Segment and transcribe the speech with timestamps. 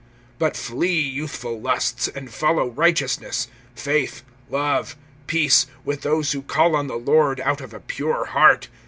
[0.39, 6.87] (22)But flee youthful lusts; and follow righteousness, faith, love, peace, with those who call on
[6.87, 8.67] the Lord out of a pure heart.